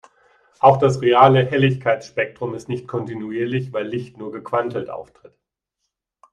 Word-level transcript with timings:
Auch 0.57 0.77
das 0.77 0.99
reale 1.03 1.45
Helligkeitsspektrum 1.45 2.55
ist 2.55 2.67
nicht 2.69 2.87
kontinuierlich, 2.87 3.71
weil 3.71 3.85
Licht 3.85 4.17
nur 4.17 4.31
gequantelt 4.31 4.89
auftritt. 4.89 5.37